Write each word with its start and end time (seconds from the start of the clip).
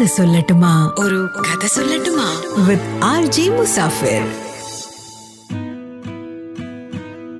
കഥ 0.00 0.04
സൊല്ലട്ടുമാ. 0.04 0.92
ഒരു 0.98 1.28
കഥ 1.40 1.66
സൊല്ലട്ടുമാ. 1.66 2.42
With 2.68 3.04
R 3.04 3.26
J 3.26 3.48
Musafir 3.48 4.28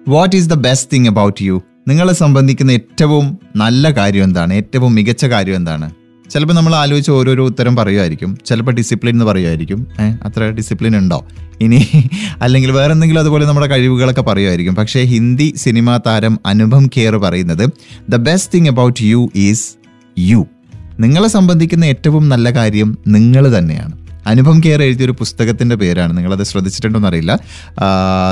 what 0.09 0.37
is 0.37 0.48
the 0.48 0.54
best 0.54 0.88
thing 0.93 1.07
about 1.07 1.43
you 1.43 1.62
നിങ്ങളെ 1.88 2.12
സംബന്ധിക്കുന്ന 2.12 2.71
ഏറ്റവും 2.71 3.38
നല്ല 3.57 3.91
കാര്യം 3.91 4.25
എന്താണ്? 4.25 4.54
ഏറ്റവും 4.54 4.95
മികച്ച 4.95 5.25
കാര്യം 5.25 5.57
എന്താണ്? 5.57 5.91
ചിലപ്പോൾ 6.30 6.54
നമ്മൾ 6.54 6.75
ആലോചിച്ച് 6.75 7.11
ഓരോരോ 7.11 7.46
ഉത്തരം 7.46 7.77
പറയുമായിരിക്കും. 7.77 8.38
ചിലപ്പോൾ 8.46 8.73
ഡിസിപ്ലിൻ 8.73 9.14
എന്ന് 9.14 9.25
പറയുമായിരിക്കും. 9.25 9.87
അത്ര 10.00 10.50
ഡിസിപ്ലിൻ 10.50 10.96
ഉണ്ടോ? 10.96 11.27
ഇനി 11.61 11.87
അല്ലെങ്കിൽ 12.43 12.71
വേറെ 12.71 12.93
എന്തെങ്കിലും 12.93 13.21
അതുപോലെ 13.21 13.46
നമ്മുടെ 13.46 13.66
കഴിവുകളൊക്കെ 13.66 14.23
പറയുമായിരിക്കും. 14.23 14.75
പക്ഷേ 14.75 15.03
ഹിന്ദി 15.03 15.55
സിനിമാ 15.57 16.00
താരം 16.07 16.39
അനുപം 16.46 16.87
ഖേർ 16.96 17.16
പറയുന്നത് 17.16 17.71
the 18.09 18.16
best 18.16 18.55
thing 18.55 18.69
about 18.69 19.03
you 19.03 19.30
is 19.37 19.75
you 20.19 20.46
നിങ്ങളെ 21.00 21.29
സംബന്ധിക്കുന്ന 21.29 21.84
ഏറ്റവും 21.84 22.29
നല്ല 22.29 22.50
കാര്യം 22.50 22.98
നിങ്ങൾ 23.08 23.58
തന്നെയാണ്. 23.58 24.01
അനുപം 24.26 24.61
കെയർ 24.64 24.82
എഴുതിയൊരു 24.82 25.12
പുസ്തകത്തിന്റെ 25.12 25.76
പേരാണ്. 25.76 26.17
നിങ്ങളത് 26.17 26.43
ശ്രദ്ധിച്ചിട്ടുണ്ടോ 26.43 27.08
അറിയില്ല 27.08 27.32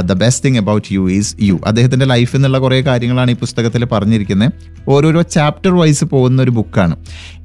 the 0.00 0.12
best 0.12 0.44
thing 0.44 0.58
about 0.58 0.88
you 0.92 1.10
is 1.10 1.36
you 1.42 1.60
അദ്ദേഹത്തിന്റെ 1.66 2.06
ലൈഫിൽ 2.06 2.36
നിന്നുള്ള 2.36 2.58
കുറേ 2.58 2.80
കാര്യങ്ങളാണ് 2.80 3.30
ഈ 3.30 3.34
പുസ്തകത്തിൽ 3.34 3.84
പറഞ്ഞിരിക്കുന്നത് 3.84 4.52
ഓരോരോ 4.88 5.22
ചാപ്റ്റർ 5.30 5.72
വൈസ് 5.72 6.04
പോകുന്ന 6.04 6.42
ഒരു 6.42 6.50
ബുക്കാണ് 6.50 6.94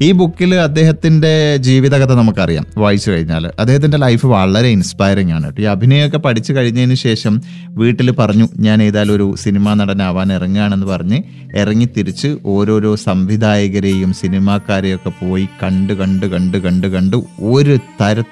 ഈ 0.02 0.12
ബുക്കിൽ 0.12 0.56
അദ്ദേഹത്തിന്റെ 0.60 1.34
ജീവിതകഥ 1.58 2.12
നമുക്കറിയാം. 2.14 2.66
വായിച്ചു 2.78 3.12
കഴിഞ്ഞാൽ 3.12 3.52
അദ്ദേഹത്തിന്റെ 3.60 3.98
ലൈഫ് 3.98 4.26
വളരെ 4.26 4.68
ഇൻസ്പയറിംഗ് 4.68 5.32
ആണ് 5.32 5.54
ഈ 5.60 5.64
അഭിനയമൊക്കെ 5.66 6.18
പഠിച്ചു 6.18 6.54
കഴിഞ്ഞതിന് 6.54 6.94
ശേഷം 6.98 7.34
വീട്ടിൽ 7.70 8.12
പറഞ്ഞു 8.12 8.48
ഞാൻ 8.58 8.84
ഏതായാലും 8.84 9.16
ഒരു 9.16 9.36
സിനിമാ 9.38 9.74
നടനാവാൻ 9.74 10.34
ഇറങ്ങുകയാണെന്ന് 10.34 10.86
പറഞ്ഞ് 10.86 11.20
ഇറങ്ങി 11.58 11.86
തിരിച്ച് 11.98 12.38
ഓരോരോ 12.46 12.96
സംവിധായകരെയും 13.06 14.14
സിനിമാക്കാരെയും 14.14 14.96
ഒക്കെ 14.96 15.12
പോയി 15.22 15.48
കണ്ട് 15.64 15.94
കണ്ട് 15.94 16.26
കണ്ട് 16.26 16.58
കണ്ട് 16.58 16.88
കണ്ട് 16.88 17.18
ഒരു 17.52 17.76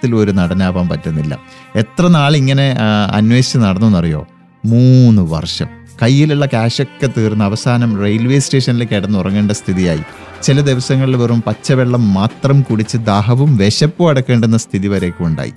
തരത്തിലും 0.03 0.19
ഒരു 0.19 0.31
നടനാവാൻ 0.31 0.89
പറ്റുന്നില്ല. 0.89 1.39
എത്ര 1.75 2.05
ആ, 2.79 3.09
അന്വേഷിച്ച് 3.15 3.57
നടന്നു 3.57 3.87
എന്നറിയോ 3.87 4.27
മൂന്ന് 4.65 5.21
വർഷം. 5.21 5.67
കയ്യിലുള്ള 6.01 6.45
ക്യാഷൊക്കെ 6.45 7.09
തീർന്ന് 7.17 7.45
അവസാനം 7.45 7.99
റെയിൽവേ 8.01 8.39
സ്റ്റേഷനിൽ 8.39 8.83
കിടന്നുറങ്ങേണ്ട 8.83 9.51
സ്ഥിതിയായി. 9.51 10.01
ചില 10.43 10.61
ദിവസങ്ങളിൽ 10.61 11.15
വെറും 11.15 11.41
പച്ചവെള്ളം 11.47 12.13
മാത്രം 12.13 12.61
കുടിച്ച് 12.61 12.97
ദാഹവും 12.97 13.57
വിശപ്പും 13.57 14.09
അടക്കേണ്ടുന്ന 14.09 14.57
സ്ഥിതി 14.57 14.87
വരെയൊക്കെ 14.87 15.23
ഉണ്ടായി. 15.23 15.53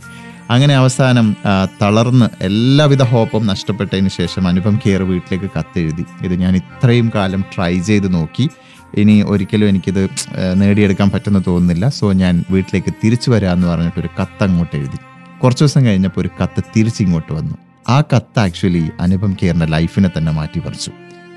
അങ്ങനെ 0.51 0.75
അവസാനം 0.75 1.37
തളർന്ന് 1.83 2.27
എല്ലാവിധ 2.41 3.03
ഹോപ്പും 3.03 3.47
നഷ്ടപ്പെട്ടതിന് 3.47 4.09
ശേഷം 4.09 4.49
അനുപം 4.49 4.81
കെയർ 4.87 5.03
വീട്ടിലേക്ക് 5.03 5.51
കത്തെഴുതി. 5.59 6.05
ഇത് 6.23 6.35
ഞാൻ 6.35 6.57
ഇത്രയും 6.57 7.11
കാലം 7.15 7.45
ട്രൈ 7.55 7.79
ചെയ്ത് 7.79 8.15
നോക്കി. 8.15 8.49
ഇനി 8.97 9.23
ഒരിക്കലും 9.23 9.69
എനിക്കിത് 9.69 10.09
നേടിയെടുക്കാൻ 10.55 11.11
പറ്റുമെന്ന് 11.11 11.43
തോന്നുന്നില്ല. 11.47 11.89
സോ 11.89 12.13
ഞാൻ 12.13 12.45
വീട്ടിലേക്ക് 12.51 12.93
തിരിച്ചു 13.05 13.31
വരാമെന്ന് 13.31 13.69
പറഞ്ഞിട്ട് 13.69 14.01
ഒരു 14.01 14.09
കത്ത് 14.21 14.45
അങ്ങോട്ട് 14.45 14.77
എഴുതി. 14.77 14.99
കുറച്ച് 15.43 15.63
ദിവസം 15.63 15.87
കഴിഞ്ഞപ്പോൾ 15.87 16.21
ഒരു 16.21 16.31
കത്ത് 16.43 16.63
തിരിച്ചിങ്ങോട്ട് 16.77 17.33
വന്നു. 17.33 17.57
ആ 17.89 18.01
കത്ത് 18.01 18.39
ആക്ച്വലി 18.39 18.91
അനുപം 19.01 19.37
കെയറിന്റെ 19.43 19.67
ലൈഫിനെ 19.67 20.11
തന്നെ 20.19 20.33
മാറ്റി 20.33 20.59
പറിച്ചു. 20.59 20.91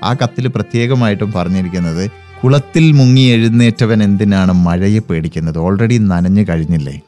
ആ 0.04 0.12
കത്തിൽ 0.12 0.48
പ്രത്യേകമായിട്ടും 0.48 1.32
പറഞ്ഞിരിക്കുന്നത് 1.32 2.10
കുളത്തിൽ 2.42 2.92
മുങ്ങി 2.92 3.20
എഴുന്നേറ്റവൻ 3.20 4.02
എന്തിനാണ് 4.02 4.52
മഴയെ 4.52 4.98
പേടിക്കുന്നത്? 4.98 5.58
ഓൾറെഡി 5.58 5.98
നനഞ്ഞു 5.98 6.44
കഴിഞ്ഞില്ലേ? 6.50 7.00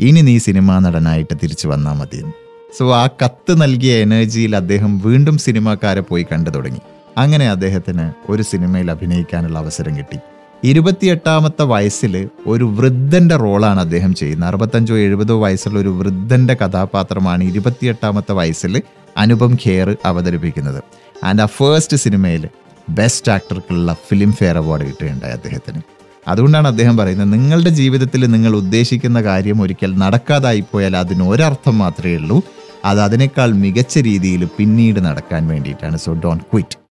ഇനി 0.00 0.20
നീ 0.20 0.38
സിനിമാ 0.38 0.78
നടനായിട്ട് 0.78 1.34
തിരിച്ചു 1.42 1.68
വന്നാൽ 1.68 1.92
മതിയെന്ന്. 1.92 2.32
സോ 2.78 2.94
ആ 2.94 3.06
കത്ത് 3.06 3.62
നൽകിയ 3.62 3.94
എനർജിയിൽ 3.94 4.56
അദ്ദേഹം 4.56 4.98
വീണ്ടും 4.98 5.38
സിനിമാക്കാരെ 5.38 6.00
പോയി 6.00 6.26
കണ്ടു 6.32 6.50
തുടങ്ങി. 6.50 6.80
അങ്ങനെ 7.18 7.50
അദ്ദേഹത്തിന് 7.50 8.32
ഒരു 8.32 8.42
സിനിമയിൽ 8.42 8.90
അഭിനയിക്കാനുള്ള 8.90 9.58
അവസരം 9.58 9.98
കിട്ടി. 9.98 10.18
ഇരുപത്തിയെട്ടാമത്തെ 10.64 11.62
വയസ്സിൽ 11.62 12.28
ഒരു 12.46 12.64
വൃദ്ധന്റെ 12.64 13.36
റോളാണ് 13.36 13.80
അദ്ദേഹം 13.80 14.14
ചെയ്യുന്നത്. 14.14 14.48
അറുപത്തഞ്ചോ 14.48 14.98
എഴുപതോ 14.98 15.40
വയസ്സുള്ള 15.40 15.78
ഒരു 15.78 15.88
വൃദ്ധന്റെ 15.88 16.54
കഥാപാത്രമാണ് 16.54 17.44
ഇരുപത്തിയെട്ടാമത്തെ 17.44 18.32
വയസ്സിൽ 18.32 18.82
അനുപം 19.16 19.58
ഖേർ 19.66 19.96
അവതരിപ്പിക്കുന്നത്. 20.04 20.82
ആൻഡ് 21.24 21.42
ആ 21.42 21.46
ഫേസ്റ്റ് 21.46 21.96
സിനിമയിൽ 21.96 22.48
ബെസ്റ്റ് 22.90 23.32
ആക്ടർക്കുള്ള 23.32 23.96
ഫിലിം 24.08 24.32
ഫെയർ 24.32 24.56
അവാർഡ് 24.56 24.86
കിട്ടുകയുണ്ടായി 24.86 25.32
അദ്ദേഹത്തിന്. 25.32 25.80
അതുകൊണ്ടാണ് 26.28 26.68
അദ്ദേഹം 26.68 26.96
പറയുന്നത് 26.96 27.32
നിങ്ങളുടെ 27.32 27.70
ജീവിതത്തിൽ 27.70 28.26
നിങ്ങൾ 28.30 28.56
ഉദ്ദേശിക്കുന്ന 28.56 29.22
കാര്യം 29.22 29.62
ഒരിക്കൽ 29.62 29.98
നടക്കാതായി 29.98 30.64
പോയാൽ 30.72 30.96
അതിന് 30.96 31.22
ഒരർത്ഥം 31.22 31.78
മാത്രമേ 31.78 32.16
ഉള്ളൂ. 32.16 32.42
അത് 32.84 33.00
അതിനേക്കാൾ 33.00 33.52
മികച്ച 33.52 33.98
രീതിയിൽ 33.98 34.48
പിന്നീട് 34.58 35.04
നടക്കാൻ 35.04 35.48
വേണ്ടിയിട്ടാണ്. 35.48 35.96
So 35.96 36.14
Don 36.14 36.38
quit 36.38 36.76